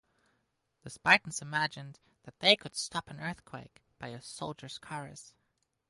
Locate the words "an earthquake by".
3.11-4.07